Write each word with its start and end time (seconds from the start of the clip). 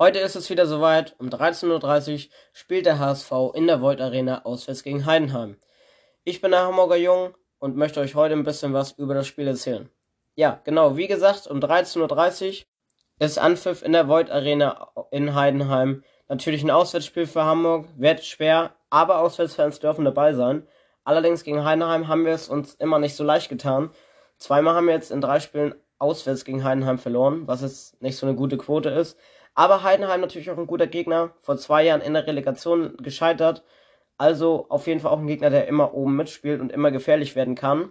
Heute 0.00 0.20
ist 0.20 0.36
es 0.36 0.48
wieder 0.48 0.66
soweit. 0.66 1.16
Um 1.18 1.28
13.30 1.28 2.12
Uhr 2.12 2.30
spielt 2.52 2.86
der 2.86 3.00
HSV 3.00 3.32
in 3.54 3.66
der 3.66 3.80
Volt 3.80 4.00
Arena 4.00 4.44
auswärts 4.44 4.84
gegen 4.84 5.06
Heidenheim. 5.06 5.56
Ich 6.22 6.40
bin 6.40 6.52
der 6.52 6.60
Hamburger 6.60 6.94
Jung 6.94 7.34
und 7.58 7.74
möchte 7.74 7.98
euch 7.98 8.14
heute 8.14 8.34
ein 8.34 8.44
bisschen 8.44 8.72
was 8.72 8.92
über 8.92 9.14
das 9.14 9.26
Spiel 9.26 9.48
erzählen. 9.48 9.90
Ja, 10.36 10.60
genau, 10.62 10.96
wie 10.96 11.08
gesagt, 11.08 11.48
um 11.48 11.58
13.30 11.58 12.46
Uhr 12.46 13.26
ist 13.26 13.40
Anpfiff 13.40 13.82
in 13.82 13.90
der 13.90 14.06
Void 14.06 14.30
Arena 14.30 14.88
in 15.10 15.34
Heidenheim. 15.34 16.04
Natürlich 16.28 16.62
ein 16.62 16.70
Auswärtsspiel 16.70 17.26
für 17.26 17.42
Hamburg, 17.42 17.88
wird 17.96 18.24
schwer, 18.24 18.76
aber 18.90 19.18
Auswärtsfans 19.18 19.80
dürfen 19.80 20.04
dabei 20.04 20.32
sein. 20.32 20.64
Allerdings 21.02 21.42
gegen 21.42 21.64
Heidenheim 21.64 22.06
haben 22.06 22.24
wir 22.24 22.34
es 22.34 22.48
uns 22.48 22.74
immer 22.74 23.00
nicht 23.00 23.16
so 23.16 23.24
leicht 23.24 23.48
getan. 23.48 23.90
Zweimal 24.36 24.76
haben 24.76 24.86
wir 24.86 24.94
jetzt 24.94 25.10
in 25.10 25.20
drei 25.20 25.40
Spielen 25.40 25.74
auswärts 25.98 26.44
gegen 26.44 26.64
Heidenheim 26.64 26.98
verloren, 26.98 27.46
was 27.46 27.62
jetzt 27.62 28.00
nicht 28.02 28.16
so 28.16 28.26
eine 28.26 28.36
gute 28.36 28.56
Quote 28.56 28.90
ist. 28.90 29.18
Aber 29.54 29.82
Heidenheim 29.82 30.20
natürlich 30.20 30.50
auch 30.50 30.58
ein 30.58 30.66
guter 30.66 30.86
Gegner. 30.86 31.34
Vor 31.40 31.56
zwei 31.56 31.84
Jahren 31.84 32.00
in 32.00 32.14
der 32.14 32.26
Relegation 32.26 32.96
gescheitert. 32.98 33.64
Also 34.16 34.66
auf 34.68 34.86
jeden 34.86 35.00
Fall 35.00 35.12
auch 35.12 35.18
ein 35.18 35.26
Gegner, 35.26 35.50
der 35.50 35.68
immer 35.68 35.94
oben 35.94 36.16
mitspielt 36.16 36.60
und 36.60 36.72
immer 36.72 36.90
gefährlich 36.90 37.36
werden 37.36 37.54
kann. 37.54 37.90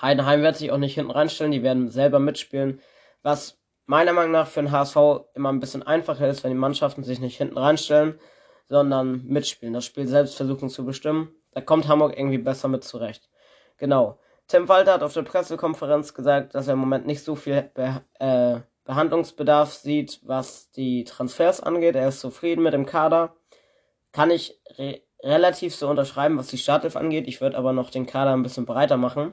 Heidenheim 0.00 0.42
wird 0.42 0.56
sich 0.56 0.72
auch 0.72 0.78
nicht 0.78 0.94
hinten 0.94 1.10
reinstellen, 1.10 1.52
die 1.52 1.62
werden 1.62 1.88
selber 1.88 2.18
mitspielen. 2.18 2.80
Was 3.22 3.60
meiner 3.86 4.12
Meinung 4.12 4.32
nach 4.32 4.46
für 4.46 4.62
den 4.62 4.72
HSV 4.72 4.96
immer 5.34 5.50
ein 5.50 5.60
bisschen 5.60 5.82
einfacher 5.82 6.28
ist, 6.28 6.44
wenn 6.44 6.50
die 6.50 6.58
Mannschaften 6.58 7.02
sich 7.02 7.20
nicht 7.20 7.36
hinten 7.36 7.58
reinstellen, 7.58 8.18
sondern 8.68 9.24
mitspielen, 9.24 9.74
das 9.74 9.84
Spiel 9.84 10.06
selbst 10.06 10.36
versuchen 10.36 10.68
zu 10.68 10.84
bestimmen. 10.84 11.34
Da 11.52 11.60
kommt 11.60 11.88
Hamburg 11.88 12.16
irgendwie 12.16 12.38
besser 12.38 12.68
mit 12.68 12.84
zurecht. 12.84 13.28
Genau. 13.76 14.18
Tim 14.52 14.68
Walter 14.68 14.92
hat 14.92 15.02
auf 15.02 15.14
der 15.14 15.22
Pressekonferenz 15.22 16.12
gesagt, 16.12 16.54
dass 16.54 16.66
er 16.66 16.74
im 16.74 16.78
Moment 16.78 17.06
nicht 17.06 17.24
so 17.24 17.36
viel 17.36 17.70
Be 17.72 18.02
äh, 18.18 18.60
Behandlungsbedarf 18.84 19.72
sieht, 19.72 20.20
was 20.24 20.70
die 20.72 21.04
Transfers 21.04 21.62
angeht. 21.62 21.94
Er 21.94 22.08
ist 22.08 22.20
zufrieden 22.20 22.62
mit 22.62 22.74
dem 22.74 22.84
Kader. 22.84 23.34
Kann 24.12 24.30
ich 24.30 24.60
re 24.76 25.00
relativ 25.22 25.74
so 25.74 25.88
unterschreiben, 25.88 26.36
was 26.36 26.48
die 26.48 26.58
Startelf 26.58 26.96
angeht. 26.96 27.28
Ich 27.28 27.40
würde 27.40 27.56
aber 27.56 27.72
noch 27.72 27.88
den 27.88 28.04
Kader 28.04 28.34
ein 28.34 28.42
bisschen 28.42 28.66
breiter 28.66 28.98
machen. 28.98 29.32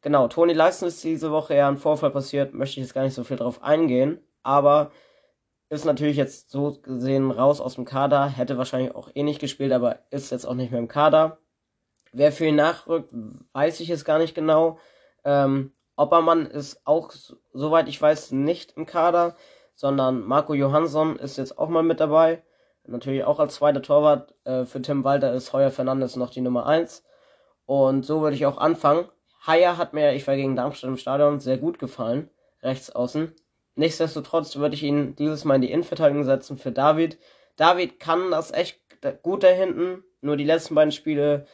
Genau, 0.00 0.26
Toni 0.26 0.54
Leisten 0.54 0.86
ist 0.86 1.04
diese 1.04 1.30
Woche 1.30 1.52
eher 1.52 1.68
ein 1.68 1.76
Vorfall 1.76 2.10
passiert, 2.10 2.54
möchte 2.54 2.80
ich 2.80 2.86
jetzt 2.86 2.94
gar 2.94 3.02
nicht 3.02 3.12
so 3.12 3.24
viel 3.24 3.36
drauf 3.36 3.62
eingehen, 3.62 4.20
aber 4.42 4.90
ist 5.68 5.84
natürlich 5.84 6.16
jetzt 6.16 6.50
so 6.50 6.78
gesehen 6.80 7.30
raus 7.30 7.60
aus 7.60 7.74
dem 7.74 7.84
Kader, 7.84 8.26
hätte 8.26 8.56
wahrscheinlich 8.56 8.94
auch 8.94 9.10
eh 9.14 9.22
nicht 9.22 9.40
gespielt, 9.40 9.72
aber 9.72 9.98
ist 10.10 10.30
jetzt 10.30 10.46
auch 10.46 10.54
nicht 10.54 10.70
mehr 10.70 10.80
im 10.80 10.88
Kader. 10.88 11.40
Wer 12.16 12.32
für 12.32 12.46
ihn 12.46 12.56
nachrückt, 12.56 13.10
weiß 13.52 13.80
ich 13.80 13.88
jetzt 13.88 14.06
gar 14.06 14.18
nicht 14.18 14.34
genau. 14.34 14.78
Ähm, 15.22 15.72
Oppermann 15.96 16.46
ist 16.46 16.80
auch, 16.86 17.12
soweit 17.52 17.88
ich 17.88 18.00
weiß, 18.00 18.32
nicht 18.32 18.72
im 18.78 18.86
Kader, 18.86 19.36
sondern 19.74 20.22
Marco 20.22 20.54
Johansson 20.54 21.16
ist 21.16 21.36
jetzt 21.36 21.58
auch 21.58 21.68
mal 21.68 21.82
mit 21.82 22.00
dabei. 22.00 22.42
Natürlich 22.86 23.24
auch 23.24 23.38
als 23.38 23.56
zweiter 23.56 23.82
Torwart. 23.82 24.34
Äh, 24.44 24.64
für 24.64 24.80
Tim 24.80 25.04
Walter 25.04 25.34
ist 25.34 25.52
Heuer 25.52 25.70
Fernandes 25.70 26.16
noch 26.16 26.30
die 26.30 26.40
Nummer 26.40 26.64
1. 26.64 27.04
Und 27.66 28.06
so 28.06 28.22
würde 28.22 28.36
ich 28.36 28.46
auch 28.46 28.56
anfangen. 28.56 29.04
Haier 29.46 29.76
hat 29.76 29.92
mir, 29.92 30.14
ich 30.14 30.26
war 30.26 30.36
gegen 30.36 30.56
Darmstadt 30.56 30.88
im 30.88 30.96
Stadion, 30.96 31.38
sehr 31.38 31.58
gut 31.58 31.78
gefallen. 31.78 32.30
Rechts 32.62 32.88
außen. 32.88 33.30
Nichtsdestotrotz 33.74 34.56
würde 34.56 34.74
ich 34.74 34.84
ihn 34.84 35.16
dieses 35.16 35.44
Mal 35.44 35.56
in 35.56 35.60
die 35.60 35.70
Innenverteidigung 35.70 36.24
setzen 36.24 36.56
für 36.56 36.72
David. 36.72 37.18
David 37.56 38.00
kann 38.00 38.30
das 38.30 38.52
echt 38.52 38.80
gut 39.22 39.42
da 39.42 39.48
hinten. 39.48 40.02
Nur 40.22 40.38
die 40.38 40.44
letzten 40.44 40.74
beiden 40.74 40.92
Spiele 40.92 41.46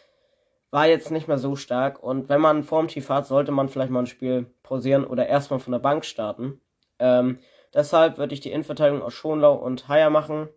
war 0.72 0.88
jetzt 0.88 1.10
nicht 1.12 1.28
mehr 1.28 1.38
so 1.38 1.54
stark. 1.54 2.02
Und 2.02 2.28
wenn 2.28 2.40
man 2.40 2.64
Formtief 2.64 3.08
hat, 3.10 3.26
sollte 3.26 3.52
man 3.52 3.68
vielleicht 3.68 3.92
mal 3.92 4.00
ein 4.00 4.06
Spiel 4.06 4.46
pausieren 4.64 5.04
oder 5.04 5.28
erstmal 5.28 5.60
von 5.60 5.72
der 5.72 5.78
Bank 5.78 6.04
starten. 6.04 6.60
Ähm, 6.98 7.38
deshalb 7.72 8.18
würde 8.18 8.34
ich 8.34 8.40
die 8.40 8.50
Innenverteidigung 8.50 9.02
aus 9.02 9.12
Schonlau 9.12 9.54
und 9.54 9.86
Haier 9.86 10.10
machen. 10.10 10.48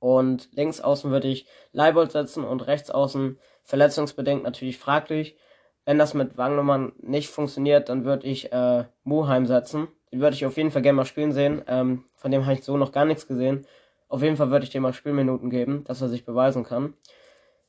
Und 0.00 0.50
links 0.52 0.80
außen 0.80 1.10
würde 1.10 1.28
ich 1.28 1.46
Leibold 1.72 2.12
setzen 2.12 2.44
und 2.44 2.66
rechts 2.66 2.90
außen 2.90 3.40
verletzungsbedingt 3.64 4.44
natürlich 4.44 4.78
fraglich. 4.78 5.36
Wenn 5.84 5.98
das 5.98 6.12
mit 6.12 6.36
Wangnummern 6.36 6.92
nicht 6.98 7.30
funktioniert, 7.30 7.88
dann 7.88 8.04
würde 8.04 8.26
ich 8.26 8.52
äh, 8.52 8.84
Muheim 9.02 9.46
setzen. 9.46 9.88
Den 10.12 10.20
würde 10.20 10.36
ich 10.36 10.44
auf 10.44 10.58
jeden 10.58 10.70
Fall 10.70 10.82
gerne 10.82 10.96
mal 10.96 11.04
spielen 11.06 11.32
sehen. 11.32 11.62
Ähm, 11.66 12.04
von 12.14 12.30
dem 12.30 12.44
habe 12.44 12.54
ich 12.54 12.64
so 12.64 12.76
noch 12.76 12.92
gar 12.92 13.06
nichts 13.06 13.26
gesehen. 13.26 13.66
Auf 14.08 14.22
jeden 14.22 14.36
Fall 14.36 14.50
würde 14.50 14.64
ich 14.64 14.70
dem 14.70 14.82
mal 14.82 14.92
Spielminuten 14.92 15.48
geben, 15.48 15.84
dass 15.84 16.02
er 16.02 16.08
sich 16.08 16.26
beweisen 16.26 16.64
kann. 16.64 16.94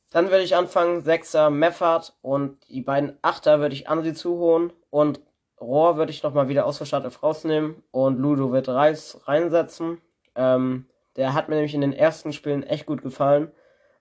Dann 0.10 0.32
würde 0.32 0.44
ich 0.44 0.56
anfangen, 0.56 1.02
Sechser 1.02 1.50
Meffert 1.50 2.18
und 2.22 2.68
die 2.70 2.82
beiden 2.82 3.18
Achter 3.22 3.60
würde 3.60 3.76
ich 3.76 3.88
Ansi 3.90 4.14
zuholen 4.14 4.74
und 4.90 5.22
Rohr 5.62 5.98
würde 5.98 6.12
ich 6.12 6.24
nochmal 6.24 6.48
wieder 6.48 6.66
aus 6.66 6.78
der 6.78 6.86
Startelf 6.86 7.22
rausnehmen 7.22 7.84
und 7.92 8.18
Ludo 8.18 8.52
wird 8.52 8.70
Reis 8.70 9.22
reinsetzen. 9.26 10.02
Ähm, 10.36 10.88
der 11.16 11.34
hat 11.34 11.50
mir 11.50 11.56
nämlich 11.56 11.76
in 11.76 11.82
den 11.82 11.94
ersten 11.94 12.34
Spielen 12.34 12.64
echt 12.64 12.86
gut 12.86 13.02
gefallen 13.02 13.52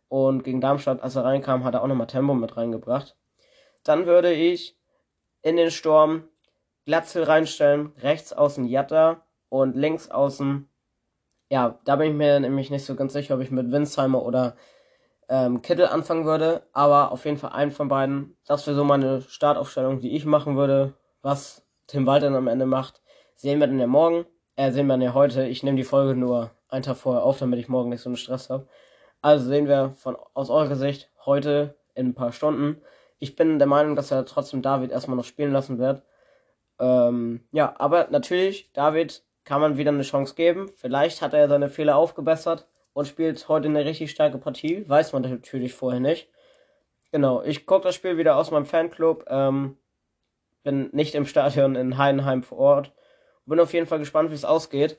und 0.08 0.44
gegen 0.44 0.60
Darmstadt, 0.60 1.02
als 1.02 1.16
er 1.16 1.24
reinkam, 1.24 1.64
hat 1.64 1.74
er 1.74 1.82
auch 1.82 1.88
nochmal 1.88 2.06
Tempo 2.06 2.34
mit 2.34 2.56
reingebracht. 2.56 3.16
Dann 3.82 4.06
würde 4.06 4.32
ich 4.32 4.76
in 5.42 5.56
den 5.56 5.70
Sturm 5.70 6.24
Glatzel 6.86 7.24
reinstellen, 7.24 7.92
rechts 8.00 8.32
außen 8.32 8.66
Jatta 8.66 9.26
und 9.50 9.76
links 9.76 10.10
außen, 10.10 10.68
ja, 11.50 11.78
da 11.84 11.96
bin 11.96 12.10
ich 12.10 12.16
mir 12.16 12.40
nämlich 12.40 12.70
nicht 12.70 12.84
so 12.84 12.94
ganz 12.94 13.12
sicher, 13.12 13.34
ob 13.34 13.40
ich 13.40 13.50
mit 13.50 13.70
Winsheimer 13.70 14.22
oder 14.22 14.56
ähm, 15.28 15.62
Kittel 15.62 15.86
anfangen 15.86 16.24
würde, 16.24 16.62
aber 16.72 17.12
auf 17.12 17.24
jeden 17.24 17.36
Fall 17.36 17.52
einen 17.52 17.70
von 17.70 17.88
beiden. 17.88 18.36
Das 18.46 18.66
wäre 18.66 18.76
so 18.76 18.84
meine 18.84 19.20
Startaufstellung, 19.22 20.00
die 20.00 20.16
ich 20.16 20.24
machen 20.24 20.56
würde. 20.56 20.94
Was 21.22 21.66
Tim 21.86 22.06
Walter 22.06 22.28
am 22.28 22.48
Ende 22.48 22.66
macht, 22.66 23.02
sehen 23.34 23.60
wir 23.60 23.66
dann 23.66 23.78
ja 23.78 23.86
morgen. 23.86 24.24
Äh, 24.56 24.72
sehen 24.72 24.86
wir 24.86 24.94
dann 24.94 25.02
ja 25.02 25.14
heute. 25.14 25.46
Ich 25.46 25.62
nehme 25.62 25.76
die 25.76 25.84
Folge 25.84 26.14
nur 26.14 26.50
einen 26.68 26.82
Tag 26.82 26.96
vorher 26.96 27.22
auf, 27.22 27.38
damit 27.38 27.58
ich 27.58 27.68
morgen 27.68 27.90
nicht 27.90 28.02
so 28.02 28.08
einen 28.08 28.16
Stress 28.16 28.50
habe. 28.50 28.66
Also 29.20 29.46
sehen 29.46 29.68
wir 29.68 29.92
von 29.96 30.16
aus 30.34 30.50
eurer 30.50 30.76
Sicht 30.76 31.10
heute 31.24 31.76
in 31.94 32.08
ein 32.08 32.14
paar 32.14 32.32
Stunden. 32.32 32.80
Ich 33.18 33.36
bin 33.36 33.58
der 33.58 33.68
Meinung, 33.68 33.96
dass 33.96 34.10
er 34.10 34.24
trotzdem 34.24 34.62
David 34.62 34.92
erstmal 34.92 35.16
noch 35.16 35.24
spielen 35.24 35.52
lassen 35.52 35.78
wird. 35.78 36.02
Ähm, 36.78 37.44
ja, 37.50 37.74
aber 37.78 38.08
natürlich, 38.10 38.72
David 38.72 39.24
kann 39.44 39.60
man 39.60 39.76
wieder 39.76 39.90
eine 39.90 40.02
Chance 40.02 40.34
geben. 40.34 40.70
Vielleicht 40.76 41.20
hat 41.20 41.34
er 41.34 41.48
seine 41.48 41.68
Fehler 41.68 41.96
aufgebessert 41.96 42.68
und 42.98 43.06
spielt 43.06 43.46
heute 43.46 43.68
eine 43.68 43.84
richtig 43.84 44.10
starke 44.10 44.38
Partie. 44.38 44.84
Weiß 44.88 45.12
man 45.12 45.22
natürlich 45.22 45.72
vorher 45.72 46.00
nicht. 46.00 46.28
Genau, 47.12 47.42
ich 47.42 47.64
gucke 47.64 47.84
das 47.84 47.94
Spiel 47.94 48.18
wieder 48.18 48.34
aus 48.36 48.50
meinem 48.50 48.66
Fanclub. 48.66 49.24
Ähm, 49.28 49.76
bin 50.64 50.88
nicht 50.90 51.14
im 51.14 51.24
Stadion 51.24 51.76
in 51.76 51.96
Heidenheim 51.96 52.42
vor 52.42 52.58
Ort. 52.58 52.92
Bin 53.46 53.60
auf 53.60 53.72
jeden 53.72 53.86
Fall 53.86 54.00
gespannt, 54.00 54.32
wie 54.32 54.34
es 54.34 54.44
ausgeht. 54.44 54.98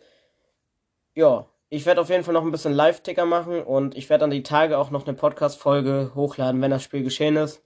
Ja, 1.14 1.50
ich 1.68 1.86
werde 1.86 2.00
auf 2.00 2.10
jeden 2.10 2.24
Fall 2.24 2.34
noch 2.34 2.46
ein 2.46 2.54
bisschen 2.54 2.72
Live-Ticker 2.72 3.26
machen 3.26 3.62
und 3.64 3.98
ich 3.98 4.10
werde 4.10 4.22
dann 4.22 4.31
die 4.31 4.44
Tage 4.44 4.78
auch 4.78 4.92
noch 4.92 5.06
eine 5.06 5.18
Podcast-Folge 5.18 6.14
hochladen, 6.16 6.62
wenn 6.62 6.72
das 6.72 6.84
Spiel 6.84 7.04
geschehen 7.04 7.36
ist. 7.36 7.66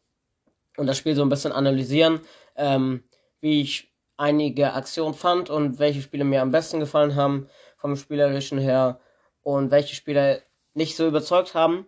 Und 0.78 0.88
das 0.88 0.98
Spiel 0.98 1.14
so 1.14 1.22
ein 1.22 1.30
bisschen 1.30 1.52
analysieren, 1.52 2.22
ähm, 2.56 3.04
wie 3.40 3.62
ich 3.62 3.94
einige 4.18 4.74
Aktionen 4.74 5.14
fand 5.14 5.52
und 5.52 5.78
welche 5.78 6.02
Spiele 6.02 6.24
mir 6.24 6.42
am 6.42 6.50
besten 6.50 6.80
gefallen 6.80 7.16
haben 7.16 7.50
vom 7.78 7.96
Spielerischen 7.96 8.58
her 8.58 9.00
und 9.44 9.72
welche 9.72 9.96
Spieler 9.96 10.40
nicht 10.74 10.96
so 10.96 11.08
überzeugt 11.08 11.54
haben. 11.54 11.86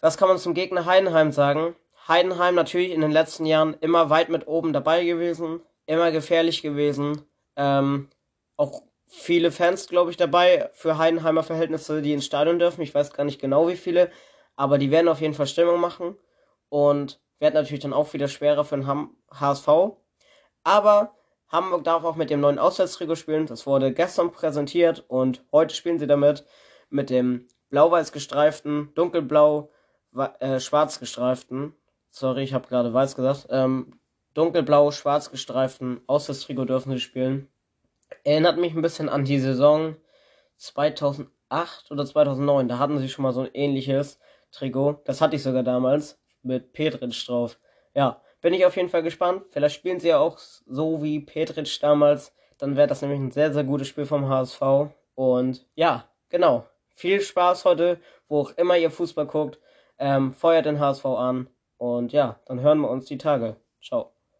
Was 0.00 0.16
kann 0.16 0.28
man 0.28 0.38
zum 0.38 0.54
Gegner 0.54 0.84
Heidenheim 0.84 1.32
sagen? 1.32 1.74
Heidenheim 2.06 2.54
natürlich 2.54 2.92
in 2.92 3.00
den 3.00 3.10
letzten 3.10 3.46
Jahren 3.46 3.76
immer 3.80 4.10
weit 4.10 4.28
mit 4.28 4.46
oben 4.46 4.72
dabei 4.72 5.04
gewesen, 5.04 5.60
immer 5.86 6.10
gefährlich 6.10 6.62
gewesen. 6.62 7.22
Ähm, 7.56 8.08
auch 8.56 8.82
viele 9.06 9.50
Fans, 9.50 9.88
glaube 9.88 10.10
ich, 10.10 10.16
dabei 10.16 10.70
für 10.72 10.98
Heidenheimer 10.98 11.42
Verhältnisse, 11.42 12.02
die 12.02 12.12
ins 12.12 12.26
Stadion 12.26 12.58
dürfen. 12.58 12.82
Ich 12.82 12.94
weiß 12.94 13.12
gar 13.12 13.24
nicht 13.24 13.40
genau 13.40 13.68
wie 13.68 13.76
viele, 13.76 14.10
aber 14.56 14.78
die 14.78 14.90
werden 14.90 15.08
auf 15.08 15.20
jeden 15.20 15.34
Fall 15.34 15.46
Stimmung 15.46 15.80
machen 15.80 16.16
und 16.68 17.20
werden 17.38 17.54
natürlich 17.54 17.82
dann 17.82 17.92
auch 17.92 18.12
wieder 18.12 18.28
schwerer 18.28 18.64
für 18.64 18.76
den 18.76 19.10
HSV. 19.30 19.68
Aber 20.64 21.17
Hamburg 21.50 21.84
darf 21.84 22.04
auch 22.04 22.16
mit 22.16 22.30
dem 22.30 22.40
neuen 22.40 22.58
Auswärtstrikot 22.58 23.16
spielen. 23.16 23.46
Das 23.46 23.66
wurde 23.66 23.92
gestern 23.92 24.30
präsentiert 24.32 25.04
und 25.08 25.44
heute 25.50 25.74
spielen 25.74 25.98
sie 25.98 26.06
damit 26.06 26.44
mit 26.90 27.10
dem 27.10 27.48
blau-weiß 27.70 28.12
gestreiften, 28.12 28.90
dunkelblau, 28.94 29.70
äh, 30.40 30.60
schwarz 30.60 31.00
gestreiften. 31.00 31.74
Sorry, 32.10 32.42
ich 32.42 32.54
habe 32.54 32.68
gerade 32.68 32.92
weiß 32.92 33.16
gesagt. 33.16 33.46
Ähm, 33.50 33.98
dunkelblau, 34.34 34.90
schwarz 34.90 35.30
gestreiften 35.30 36.00
Auswärtstrikot 36.06 36.66
dürfen 36.66 36.92
sie 36.92 37.00
spielen. 37.00 37.48
Erinnert 38.24 38.58
mich 38.58 38.74
ein 38.74 38.82
bisschen 38.82 39.08
an 39.08 39.24
die 39.24 39.38
Saison 39.38 39.96
2008 40.56 41.90
oder 41.90 42.04
2009. 42.04 42.68
Da 42.68 42.78
hatten 42.78 42.98
sie 42.98 43.08
schon 43.08 43.22
mal 43.22 43.32
so 43.32 43.42
ein 43.42 43.50
ähnliches 43.54 44.18
Trikot. 44.50 45.02
Das 45.04 45.20
hatte 45.20 45.36
ich 45.36 45.42
sogar 45.42 45.62
damals 45.62 46.18
mit 46.42 46.72
Petritsch 46.72 47.28
drauf. 47.28 47.58
Ja, 47.94 48.22
bin 48.40 48.54
ich 48.54 48.64
auf 48.66 48.76
jeden 48.76 48.88
Fall 48.88 49.02
gespannt. 49.02 49.44
Vielleicht 49.50 49.76
spielen 49.76 50.00
sie 50.00 50.08
ja 50.08 50.18
auch 50.18 50.38
so 50.38 51.02
wie 51.02 51.20
Petritsch 51.20 51.82
damals. 51.82 52.34
Dann 52.58 52.76
wäre 52.76 52.88
das 52.88 53.02
nämlich 53.02 53.20
ein 53.20 53.30
sehr, 53.30 53.52
sehr 53.52 53.64
gutes 53.64 53.88
Spiel 53.88 54.06
vom 54.06 54.28
HSV. 54.28 54.62
Und 55.14 55.66
ja, 55.74 56.08
genau. 56.28 56.66
Viel 56.94 57.20
Spaß 57.20 57.64
heute, 57.64 58.00
wo 58.28 58.40
auch 58.40 58.50
immer 58.52 58.76
ihr 58.76 58.90
Fußball 58.90 59.26
guckt. 59.26 59.60
Ähm, 59.98 60.32
feuert 60.32 60.66
den 60.66 60.80
HSV 60.80 61.04
an. 61.06 61.48
Und 61.76 62.12
ja, 62.12 62.40
dann 62.46 62.60
hören 62.60 62.80
wir 62.80 62.90
uns 62.90 63.06
die 63.06 63.18
Tage. 63.18 63.56
Ciao. 63.80 64.17